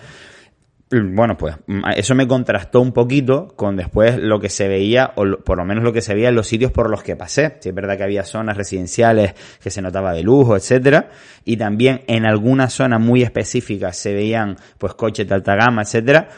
bueno, 0.90 1.36
pues 1.36 1.56
mm, 1.66 1.82
eso 1.96 2.14
me 2.14 2.28
contrastó 2.28 2.80
un 2.80 2.92
poquito 2.92 3.48
con 3.56 3.76
después 3.76 4.18
lo 4.18 4.38
que 4.38 4.48
se 4.48 4.68
veía, 4.68 5.12
o 5.16 5.24
por 5.38 5.58
lo 5.58 5.64
menos 5.64 5.82
lo 5.82 5.92
que 5.92 6.00
se 6.00 6.14
veía 6.14 6.28
en 6.28 6.34
los 6.34 6.46
sitios 6.46 6.72
por 6.72 6.90
los 6.90 7.02
que 7.02 7.16
pasé. 7.16 7.56
Si 7.60 7.70
es 7.70 7.74
verdad 7.74 7.96
que 7.96 8.04
había 8.04 8.24
zonas 8.24 8.56
residenciales 8.56 9.34
que 9.62 9.70
se 9.70 9.82
notaba 9.82 10.12
de 10.12 10.22
lujo, 10.22 10.56
etcétera, 10.56 11.10
y 11.44 11.56
también 11.56 12.02
en 12.06 12.26
algunas 12.26 12.72
zonas 12.72 13.00
muy 13.00 13.22
específicas 13.22 13.96
se 13.96 14.14
veían 14.14 14.56
pues 14.78 14.94
coches 14.94 15.26
de 15.26 15.34
alta 15.34 15.56
gama, 15.56 15.82
etcétera, 15.82 16.28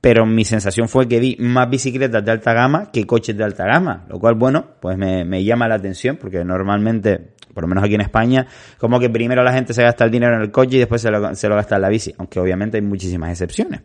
pero 0.00 0.24
mi 0.24 0.44
sensación 0.44 0.88
fue 0.88 1.06
que 1.06 1.20
vi 1.20 1.36
más 1.38 1.68
bicicletas 1.68 2.24
de 2.24 2.30
alta 2.30 2.54
gama 2.54 2.90
que 2.90 3.06
coches 3.06 3.36
de 3.36 3.44
alta 3.44 3.66
gama, 3.66 4.06
lo 4.08 4.18
cual, 4.18 4.34
bueno, 4.34 4.64
pues 4.80 4.96
me 4.96 5.44
llama 5.44 5.68
la 5.68 5.74
atención 5.74 6.16
porque 6.16 6.42
normalmente 6.42 7.34
por 7.52 7.64
lo 7.64 7.68
menos 7.68 7.84
aquí 7.84 7.94
en 7.94 8.00
España, 8.00 8.46
como 8.78 8.98
que 8.98 9.10
primero 9.10 9.42
la 9.42 9.52
gente 9.52 9.72
se 9.72 9.82
gasta 9.82 10.04
el 10.04 10.10
dinero 10.10 10.36
en 10.36 10.42
el 10.42 10.50
coche 10.50 10.76
y 10.76 10.78
después 10.78 11.02
se 11.02 11.10
lo, 11.10 11.34
se 11.34 11.48
lo 11.48 11.56
gasta 11.56 11.76
en 11.76 11.82
la 11.82 11.88
bici, 11.88 12.14
aunque 12.18 12.40
obviamente 12.40 12.76
hay 12.76 12.82
muchísimas 12.82 13.30
excepciones. 13.30 13.82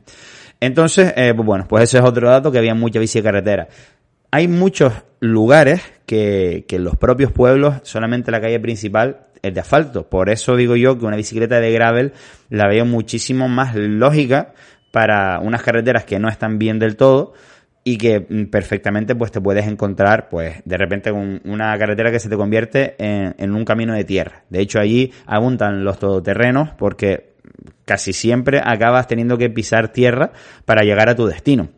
Entonces, 0.59 1.13
eh, 1.15 1.33
pues 1.35 1.45
bueno, 1.45 1.65
pues 1.67 1.83
ese 1.83 1.97
es 1.97 2.03
otro 2.03 2.29
dato, 2.29 2.51
que 2.51 2.57
había 2.57 2.75
mucha 2.75 2.99
bici 2.99 3.19
de 3.19 3.23
carretera. 3.23 3.67
Hay 4.31 4.47
muchos 4.47 4.93
lugares 5.19 5.81
que, 6.05 6.65
que 6.67 6.77
en 6.77 6.83
los 6.83 6.95
propios 6.95 7.31
pueblos, 7.31 7.75
solamente 7.83 8.31
la 8.31 8.41
calle 8.41 8.59
principal 8.59 9.27
es 9.41 9.53
de 9.53 9.59
asfalto. 9.59 10.09
Por 10.09 10.29
eso 10.29 10.55
digo 10.55 10.75
yo 10.75 10.97
que 10.97 11.05
una 11.05 11.15
bicicleta 11.15 11.59
de 11.59 11.71
gravel 11.71 12.13
la 12.49 12.67
veo 12.67 12.85
muchísimo 12.85 13.47
más 13.47 13.75
lógica 13.75 14.53
para 14.91 15.39
unas 15.39 15.61
carreteras 15.61 16.05
que 16.05 16.19
no 16.19 16.29
están 16.29 16.57
bien 16.57 16.79
del 16.79 16.95
todo, 16.95 17.33
y 17.87 17.97
que 17.97 18.25
mm, 18.27 18.47
perfectamente 18.47 19.15
pues 19.15 19.31
te 19.31 19.39
puedes 19.39 19.65
encontrar 19.67 20.27
pues 20.27 20.55
de 20.65 20.75
repente 20.75 21.11
con 21.11 21.39
una 21.45 21.77
carretera 21.77 22.11
que 22.11 22.19
se 22.19 22.27
te 22.27 22.35
convierte 22.35 22.95
en, 22.97 23.55
un 23.55 23.63
camino 23.63 23.93
de 23.93 24.03
tierra. 24.03 24.43
De 24.49 24.59
hecho 24.59 24.79
allí 24.79 25.13
abundan 25.25 25.85
los 25.85 25.99
todoterrenos 25.99 26.71
porque 26.71 27.35
casi 27.85 28.11
siempre 28.11 28.59
acabas 28.61 29.07
teniendo 29.07 29.37
que 29.37 29.49
pisar 29.49 29.93
tierra 29.93 30.33
para 30.65 30.81
llegar 30.81 31.07
a 31.07 31.15
tu 31.15 31.27
destino 31.27 31.69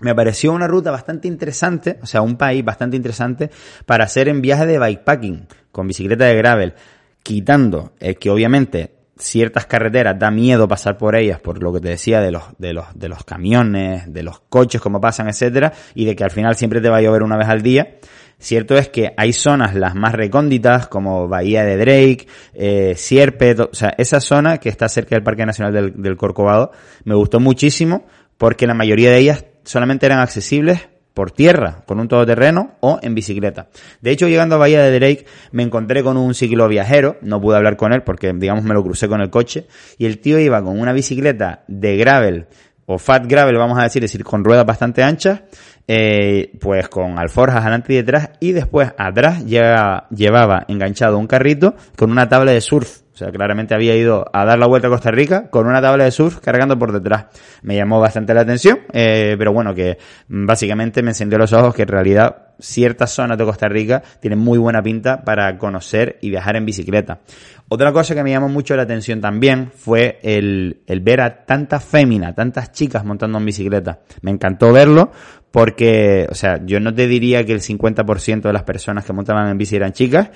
me 0.00 0.14
pareció 0.14 0.52
una 0.52 0.66
ruta 0.66 0.90
bastante 0.90 1.28
interesante, 1.28 1.98
o 2.02 2.06
sea, 2.06 2.20
un 2.20 2.36
país 2.36 2.62
bastante 2.64 2.96
interesante 2.96 3.48
para 3.86 4.04
hacer 4.04 4.28
en 4.28 4.42
viaje 4.42 4.66
de 4.66 4.78
bikepacking 4.78 5.46
con 5.70 5.86
bicicleta 5.86 6.26
de 6.26 6.34
gravel, 6.34 6.74
quitando 7.22 7.92
eh, 8.00 8.16
que 8.16 8.28
obviamente 8.28 8.90
ciertas 9.18 9.66
carreteras 9.66 10.18
da 10.18 10.30
miedo 10.30 10.66
pasar 10.66 10.98
por 10.98 11.14
ellas 11.14 11.40
por 11.40 11.62
lo 11.62 11.72
que 11.72 11.80
te 11.80 11.88
decía 11.88 12.20
de 12.20 12.32
los 12.32 12.42
de 12.58 12.72
los 12.72 12.86
de 12.94 13.08
los 13.08 13.24
camiones, 13.24 14.12
de 14.12 14.22
los 14.22 14.40
coches 14.40 14.80
como 14.80 15.00
pasan, 15.00 15.28
etcétera, 15.28 15.72
y 15.94 16.04
de 16.04 16.16
que 16.16 16.24
al 16.24 16.30
final 16.30 16.56
siempre 16.56 16.80
te 16.80 16.88
va 16.88 16.98
a 16.98 17.02
llover 17.02 17.22
una 17.22 17.36
vez 17.36 17.48
al 17.48 17.62
día. 17.62 17.98
Cierto 18.36 18.76
es 18.76 18.88
que 18.88 19.14
hay 19.16 19.32
zonas 19.32 19.74
las 19.74 19.94
más 19.94 20.12
recónditas 20.12 20.88
como 20.88 21.28
Bahía 21.28 21.64
de 21.64 21.76
Drake, 21.76 22.26
eh, 22.52 22.94
Sierpe, 22.96 23.52
o 23.52 23.72
sea, 23.72 23.94
esa 23.96 24.20
zona 24.20 24.58
que 24.58 24.68
está 24.68 24.88
cerca 24.88 25.14
del 25.14 25.22
Parque 25.22 25.46
Nacional 25.46 25.72
del, 25.72 26.02
del 26.02 26.16
Corcovado 26.16 26.72
me 27.04 27.14
gustó 27.14 27.38
muchísimo 27.40 28.06
porque 28.36 28.66
la 28.66 28.74
mayoría 28.74 29.10
de 29.10 29.18
ellas 29.18 29.44
solamente 29.62 30.06
eran 30.06 30.18
accesibles 30.18 30.88
por 31.14 31.30
tierra, 31.30 31.84
con 31.86 32.00
un 32.00 32.08
todoterreno 32.08 32.72
o 32.80 32.98
en 33.00 33.14
bicicleta. 33.14 33.68
De 34.00 34.10
hecho, 34.10 34.28
llegando 34.28 34.56
a 34.56 34.58
Bahía 34.58 34.82
de 34.82 34.98
Drake, 34.98 35.24
me 35.52 35.62
encontré 35.62 36.02
con 36.02 36.16
un 36.16 36.34
cicloviajero, 36.34 37.16
no 37.22 37.40
pude 37.40 37.56
hablar 37.56 37.76
con 37.76 37.92
él 37.92 38.02
porque, 38.02 38.32
digamos, 38.34 38.64
me 38.64 38.74
lo 38.74 38.82
crucé 38.82 39.08
con 39.08 39.20
el 39.20 39.30
coche, 39.30 39.66
y 39.96 40.06
el 40.06 40.18
tío 40.18 40.40
iba 40.40 40.62
con 40.62 40.78
una 40.78 40.92
bicicleta 40.92 41.62
de 41.68 41.96
gravel, 41.96 42.46
o 42.86 42.98
fat 42.98 43.26
gravel, 43.26 43.56
vamos 43.56 43.78
a 43.78 43.84
decir, 43.84 44.04
es 44.04 44.10
decir, 44.10 44.24
con 44.24 44.44
ruedas 44.44 44.66
bastante 44.66 45.02
anchas, 45.02 45.42
eh, 45.86 46.50
pues 46.60 46.88
con 46.88 47.18
alforjas 47.18 47.62
adelante 47.62 47.92
y 47.92 47.96
detrás, 47.96 48.30
y 48.40 48.52
después 48.52 48.92
atrás 48.98 49.44
llevaba 49.46 50.64
enganchado 50.68 51.16
un 51.16 51.26
carrito 51.26 51.76
con 51.96 52.10
una 52.10 52.28
tabla 52.28 52.52
de 52.52 52.60
surf 52.60 53.03
o 53.14 53.16
sea, 53.16 53.30
claramente 53.30 53.74
había 53.76 53.94
ido 53.94 54.28
a 54.32 54.44
dar 54.44 54.58
la 54.58 54.66
vuelta 54.66 54.88
a 54.88 54.90
Costa 54.90 55.12
Rica 55.12 55.48
con 55.48 55.68
una 55.68 55.80
tabla 55.80 56.02
de 56.02 56.10
surf 56.10 56.40
cargando 56.40 56.76
por 56.76 56.90
detrás. 56.90 57.26
Me 57.62 57.76
llamó 57.76 58.00
bastante 58.00 58.34
la 58.34 58.40
atención, 58.40 58.80
eh, 58.92 59.36
pero 59.38 59.52
bueno, 59.52 59.72
que 59.72 59.98
básicamente 60.26 61.00
me 61.00 61.10
encendió 61.10 61.38
los 61.38 61.52
ojos 61.52 61.76
que 61.76 61.82
en 61.82 61.88
realidad 61.88 62.48
ciertas 62.58 63.12
zonas 63.12 63.38
de 63.38 63.44
Costa 63.44 63.68
Rica 63.68 64.02
tienen 64.20 64.40
muy 64.40 64.58
buena 64.58 64.82
pinta 64.82 65.22
para 65.22 65.56
conocer 65.58 66.18
y 66.22 66.30
viajar 66.30 66.56
en 66.56 66.66
bicicleta. 66.66 67.20
Otra 67.68 67.92
cosa 67.92 68.16
que 68.16 68.24
me 68.24 68.30
llamó 68.30 68.48
mucho 68.48 68.74
la 68.74 68.82
atención 68.82 69.20
también 69.20 69.70
fue 69.72 70.18
el, 70.24 70.82
el 70.88 70.98
ver 70.98 71.20
a 71.20 71.44
tantas 71.44 71.84
féminas, 71.84 72.34
tantas 72.34 72.72
chicas 72.72 73.04
montando 73.04 73.38
en 73.38 73.44
bicicleta. 73.44 74.00
Me 74.22 74.32
encantó 74.32 74.72
verlo 74.72 75.12
porque, 75.54 76.26
o 76.28 76.34
sea, 76.34 76.60
yo 76.66 76.80
no 76.80 76.92
te 76.92 77.06
diría 77.06 77.44
que 77.46 77.52
el 77.52 77.60
50% 77.60 78.42
de 78.42 78.52
las 78.52 78.64
personas 78.64 79.04
que 79.04 79.12
montaban 79.12 79.48
en 79.48 79.56
bici 79.56 79.76
eran 79.76 79.92
chicas, 79.92 80.30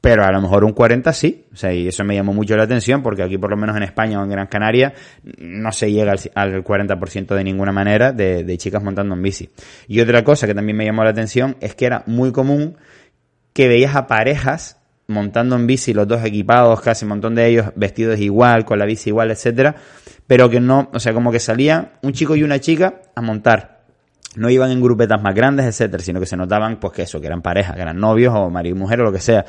pero 0.00 0.24
a 0.24 0.30
lo 0.30 0.40
mejor 0.40 0.64
un 0.64 0.72
40 0.72 1.12
sí, 1.12 1.46
o 1.52 1.56
sea, 1.56 1.72
y 1.72 1.88
eso 1.88 2.04
me 2.04 2.14
llamó 2.14 2.32
mucho 2.32 2.56
la 2.56 2.62
atención 2.62 3.02
porque 3.02 3.22
aquí 3.22 3.36
por 3.36 3.50
lo 3.50 3.56
menos 3.56 3.76
en 3.76 3.82
España 3.82 4.20
o 4.20 4.24
en 4.24 4.30
Gran 4.30 4.46
Canaria 4.46 4.94
no 5.38 5.72
se 5.72 5.90
llega 5.90 6.12
al, 6.34 6.64
40% 6.64 7.34
de 7.34 7.44
ninguna 7.44 7.72
manera 7.72 8.12
de, 8.12 8.44
de, 8.44 8.58
chicas 8.58 8.82
montando 8.82 9.14
en 9.14 9.22
bici. 9.22 9.50
Y 9.88 10.00
otra 10.00 10.22
cosa 10.22 10.46
que 10.46 10.54
también 10.54 10.76
me 10.76 10.84
llamó 10.84 11.02
la 11.02 11.10
atención 11.10 11.56
es 11.60 11.74
que 11.74 11.86
era 11.86 12.04
muy 12.06 12.30
común 12.30 12.76
que 13.52 13.66
veías 13.66 13.96
a 13.96 14.06
parejas 14.06 14.78
montando 15.08 15.56
en 15.56 15.66
bici, 15.66 15.94
los 15.94 16.06
dos 16.06 16.22
equipados, 16.24 16.80
casi 16.80 17.04
un 17.04 17.10
montón 17.10 17.34
de 17.34 17.46
ellos 17.46 17.66
vestidos 17.74 18.20
igual, 18.20 18.64
con 18.64 18.78
la 18.78 18.84
bici 18.84 19.08
igual, 19.08 19.30
etcétera, 19.30 19.74
pero 20.26 20.50
que 20.50 20.60
no, 20.60 20.90
o 20.92 21.00
sea, 21.00 21.14
como 21.14 21.32
que 21.32 21.40
salían 21.40 21.92
un 22.02 22.12
chico 22.12 22.36
y 22.36 22.42
una 22.42 22.60
chica 22.60 23.00
a 23.14 23.22
montar 23.22 23.77
no 24.38 24.48
iban 24.50 24.70
en 24.70 24.80
grupetas 24.80 25.20
más 25.22 25.34
grandes, 25.34 25.66
etcétera, 25.66 26.02
sino 26.02 26.20
que 26.20 26.26
se 26.26 26.36
notaban, 26.36 26.78
pues 26.80 26.92
que 26.92 27.02
eso, 27.02 27.20
que 27.20 27.26
eran 27.26 27.42
parejas, 27.42 27.74
que 27.74 27.82
eran 27.82 27.98
novios 27.98 28.34
o 28.34 28.48
marido 28.50 28.76
y 28.76 28.78
mujer 28.78 29.00
o 29.00 29.04
lo 29.04 29.12
que 29.12 29.20
sea. 29.20 29.44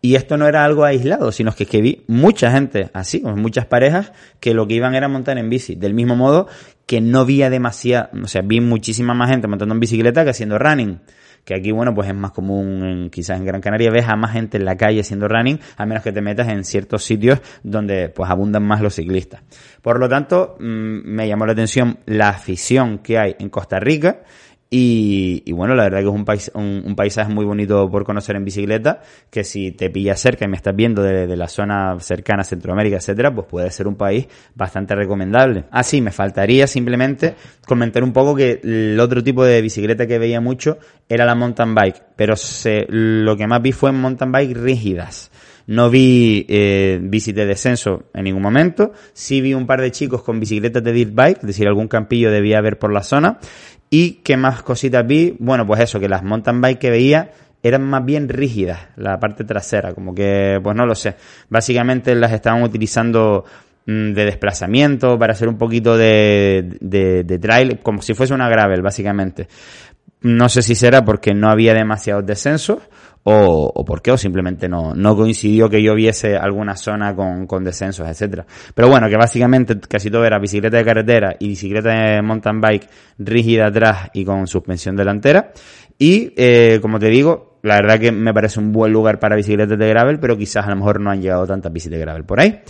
Y 0.00 0.16
esto 0.16 0.36
no 0.36 0.48
era 0.48 0.64
algo 0.64 0.84
aislado, 0.84 1.30
sino 1.30 1.52
que, 1.52 1.64
vi 1.80 2.04
mucha 2.08 2.50
gente 2.50 2.90
así, 2.92 3.22
muchas 3.22 3.66
parejas 3.66 4.12
que 4.40 4.52
lo 4.52 4.66
que 4.66 4.74
iban 4.74 4.94
era 4.94 5.06
montar 5.08 5.38
en 5.38 5.48
bici. 5.48 5.76
Del 5.76 5.94
mismo 5.94 6.16
modo 6.16 6.48
que 6.86 7.00
no 7.00 7.20
había 7.20 7.50
demasiada, 7.50 8.10
o 8.20 8.26
sea, 8.26 8.42
vi 8.42 8.60
muchísima 8.60 9.14
más 9.14 9.30
gente 9.30 9.46
montando 9.46 9.74
en 9.74 9.80
bicicleta 9.80 10.24
que 10.24 10.30
haciendo 10.30 10.58
running 10.58 11.00
que 11.44 11.54
aquí, 11.54 11.72
bueno, 11.72 11.94
pues 11.94 12.08
es 12.08 12.14
más 12.14 12.32
común, 12.32 13.08
quizás 13.10 13.38
en 13.38 13.44
Gran 13.44 13.60
Canaria 13.60 13.90
ves 13.90 14.08
a 14.08 14.16
más 14.16 14.32
gente 14.32 14.58
en 14.58 14.64
la 14.64 14.76
calle 14.76 15.00
haciendo 15.00 15.28
running, 15.28 15.58
a 15.76 15.86
menos 15.86 16.02
que 16.02 16.12
te 16.12 16.20
metas 16.20 16.48
en 16.48 16.64
ciertos 16.64 17.04
sitios 17.04 17.40
donde 17.62 18.08
pues 18.08 18.30
abundan 18.30 18.62
más 18.62 18.80
los 18.80 18.94
ciclistas. 18.94 19.42
Por 19.82 19.98
lo 19.98 20.08
tanto, 20.08 20.56
mm, 20.60 20.64
me 21.04 21.26
llamó 21.26 21.46
la 21.46 21.52
atención 21.52 21.98
la 22.06 22.28
afición 22.28 22.98
que 22.98 23.18
hay 23.18 23.36
en 23.38 23.48
Costa 23.50 23.80
Rica 23.80 24.22
y, 24.74 25.52
bueno, 25.52 25.74
la 25.74 25.82
verdad 25.82 25.98
que 25.98 26.06
es 26.06 26.14
un, 26.14 26.24
país, 26.24 26.50
un, 26.54 26.94
paisaje 26.96 27.30
muy 27.30 27.44
bonito 27.44 27.90
por 27.90 28.04
conocer 28.04 28.36
en 28.36 28.44
bicicleta, 28.46 29.02
que 29.28 29.44
si 29.44 29.72
te 29.72 29.90
pillas 29.90 30.18
cerca 30.18 30.46
y 30.46 30.48
me 30.48 30.56
estás 30.56 30.74
viendo 30.74 31.02
de, 31.02 31.36
la 31.36 31.46
zona 31.46 32.00
cercana 32.00 32.40
a 32.40 32.44
Centroamérica, 32.44 32.96
etcétera, 32.96 33.34
pues 33.34 33.46
puede 33.48 33.70
ser 33.70 33.86
un 33.86 33.96
país 33.96 34.28
bastante 34.54 34.94
recomendable. 34.94 35.64
Ah, 35.70 35.82
sí, 35.82 36.00
me 36.00 36.10
faltaría 36.10 36.66
simplemente 36.66 37.34
comentar 37.66 38.02
un 38.02 38.14
poco 38.14 38.34
que 38.34 38.60
el 38.64 38.98
otro 38.98 39.22
tipo 39.22 39.44
de 39.44 39.60
bicicleta 39.60 40.06
que 40.06 40.18
veía 40.18 40.40
mucho 40.40 40.78
era 41.06 41.26
la 41.26 41.34
mountain 41.34 41.74
bike, 41.74 42.02
pero 42.16 42.34
se, 42.34 42.86
lo 42.88 43.36
que 43.36 43.46
más 43.46 43.60
vi 43.60 43.72
fue 43.72 43.90
en 43.90 44.00
mountain 44.00 44.32
bike 44.32 44.56
rígidas. 44.56 45.30
No 45.66 45.90
vi 45.90 46.44
eh, 46.48 46.98
bici 47.00 47.32
de 47.32 47.46
descenso 47.46 48.04
en 48.14 48.24
ningún 48.24 48.42
momento. 48.42 48.92
Sí 49.12 49.40
vi 49.40 49.54
un 49.54 49.66
par 49.66 49.80
de 49.80 49.92
chicos 49.92 50.22
con 50.22 50.40
bicicletas 50.40 50.82
de 50.82 50.92
dirt 50.92 51.14
bike, 51.14 51.38
es 51.38 51.46
decir, 51.46 51.68
algún 51.68 51.88
campillo 51.88 52.30
debía 52.30 52.58
haber 52.58 52.78
por 52.78 52.92
la 52.92 53.02
zona. 53.02 53.38
¿Y 53.94 54.22
qué 54.24 54.38
más 54.38 54.62
cositas 54.62 55.06
vi? 55.06 55.36
Bueno, 55.38 55.66
pues 55.66 55.78
eso, 55.80 56.00
que 56.00 56.08
las 56.08 56.22
mountain 56.22 56.62
bike 56.62 56.78
que 56.78 56.88
veía 56.88 57.30
eran 57.62 57.82
más 57.82 58.02
bien 58.02 58.26
rígidas, 58.26 58.88
la 58.96 59.20
parte 59.20 59.44
trasera, 59.44 59.92
como 59.92 60.14
que, 60.14 60.58
pues 60.62 60.74
no 60.74 60.86
lo 60.86 60.94
sé. 60.94 61.14
Básicamente 61.50 62.14
las 62.14 62.32
estaban 62.32 62.62
utilizando 62.62 63.44
mm, 63.84 64.14
de 64.14 64.24
desplazamiento 64.24 65.18
para 65.18 65.34
hacer 65.34 65.46
un 65.46 65.58
poquito 65.58 65.94
de, 65.98 66.78
de, 66.80 67.22
de 67.24 67.38
trail, 67.38 67.80
como 67.82 68.00
si 68.00 68.14
fuese 68.14 68.32
una 68.32 68.48
gravel, 68.48 68.80
básicamente. 68.80 69.46
No 70.22 70.48
sé 70.48 70.62
si 70.62 70.74
será 70.74 71.04
porque 71.04 71.34
no 71.34 71.48
había 71.48 71.74
demasiados 71.74 72.24
descensos 72.24 72.78
o, 73.24 73.70
o 73.74 73.84
por 73.84 74.02
qué, 74.02 74.10
o 74.12 74.16
simplemente 74.16 74.68
no, 74.68 74.94
no 74.94 75.16
coincidió 75.16 75.68
que 75.68 75.82
yo 75.82 75.94
viese 75.94 76.36
alguna 76.36 76.76
zona 76.76 77.14
con, 77.14 77.46
con 77.46 77.64
descensos, 77.64 78.08
etcétera. 78.08 78.46
Pero 78.74 78.88
bueno, 78.88 79.08
que 79.08 79.16
básicamente 79.16 79.78
casi 79.80 80.10
todo 80.10 80.24
era 80.24 80.38
bicicleta 80.38 80.76
de 80.76 80.84
carretera 80.84 81.36
y 81.38 81.48
bicicleta 81.48 81.90
de 81.90 82.22
mountain 82.22 82.60
bike 82.60 82.88
rígida 83.18 83.66
atrás 83.66 84.10
y 84.12 84.24
con 84.24 84.46
suspensión 84.46 84.96
delantera. 84.96 85.52
Y, 85.98 86.32
eh, 86.36 86.78
como 86.82 86.98
te 86.98 87.08
digo, 87.08 87.58
la 87.62 87.76
verdad 87.76 88.00
que 88.00 88.10
me 88.10 88.34
parece 88.34 88.58
un 88.58 88.72
buen 88.72 88.92
lugar 88.92 89.20
para 89.20 89.36
bicicletas 89.36 89.78
de 89.78 89.88
gravel, 89.88 90.18
pero 90.18 90.36
quizás 90.36 90.66
a 90.66 90.70
lo 90.70 90.76
mejor 90.76 91.00
no 91.00 91.10
han 91.10 91.22
llegado 91.22 91.46
tantas 91.46 91.72
bicicletas 91.72 92.00
de 92.00 92.04
gravel 92.04 92.24
por 92.24 92.40
ahí. 92.40 92.60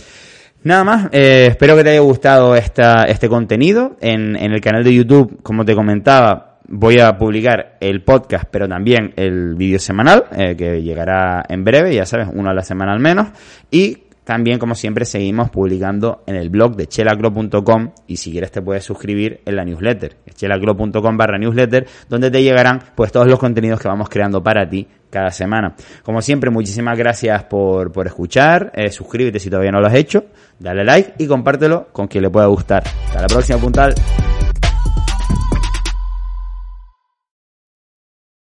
Nada 0.63 0.83
más, 0.83 1.09
eh, 1.11 1.47
espero 1.49 1.75
que 1.75 1.83
te 1.83 1.89
haya 1.89 1.99
gustado 1.99 2.55
esta, 2.55 3.03
este 3.05 3.27
contenido. 3.27 3.97
En, 3.99 4.35
en 4.35 4.53
el 4.53 4.61
canal 4.61 4.83
de 4.83 4.93
YouTube, 4.93 5.41
como 5.41 5.65
te 5.65 5.75
comentaba, 5.75 6.52
voy 6.73 6.99
a 6.99 7.17
publicar 7.17 7.77
el 7.79 8.03
podcast, 8.03 8.45
pero 8.49 8.67
también 8.67 9.13
el 9.15 9.55
vídeo 9.55 9.79
semanal, 9.79 10.25
eh, 10.35 10.55
que 10.55 10.81
llegará 10.81 11.43
en 11.47 11.63
breve, 11.63 11.93
ya 11.93 12.05
sabes, 12.05 12.27
uno 12.33 12.49
a 12.49 12.53
la 12.53 12.63
semana 12.63 12.93
al 12.93 12.99
menos. 12.99 13.29
Y 13.69 14.03
también, 14.23 14.57
como 14.57 14.73
siempre, 14.73 15.05
seguimos 15.05 15.49
publicando 15.49 16.23
en 16.25 16.35
el 16.35 16.49
blog 16.49 16.75
de 16.75 16.87
chelaclo.com 16.87 17.91
y 18.07 18.17
si 18.17 18.31
quieres 18.31 18.51
te 18.51 18.61
puedes 18.61 18.83
suscribir 18.83 19.41
en 19.45 19.55
la 19.55 19.65
newsletter, 19.65 20.17
chelaclo.com 20.33 21.17
barra 21.17 21.37
newsletter, 21.37 21.85
donde 22.09 22.31
te 22.31 22.41
llegarán 22.41 22.81
pues 22.95 23.11
todos 23.11 23.27
los 23.27 23.37
contenidos 23.37 23.79
que 23.79 23.87
vamos 23.87 24.09
creando 24.09 24.41
para 24.41 24.67
ti 24.67 24.87
cada 25.09 25.29
semana. 25.29 25.75
Como 26.03 26.21
siempre, 26.21 26.49
muchísimas 26.49 26.97
gracias 26.97 27.43
por, 27.43 27.91
por 27.91 28.07
escuchar, 28.07 28.71
eh, 28.75 28.89
suscríbete 28.89 29.39
si 29.39 29.49
todavía 29.49 29.71
no 29.71 29.79
lo 29.79 29.87
has 29.87 29.95
hecho, 29.95 30.25
dale 30.57 30.83
like 30.83 31.15
y 31.19 31.27
compártelo 31.27 31.89
con 31.91 32.07
quien 32.07 32.23
le 32.23 32.29
pueda 32.29 32.47
gustar. 32.47 32.83
Hasta 33.05 33.21
la 33.21 33.27
próxima, 33.27 33.59
puntal. 33.59 33.93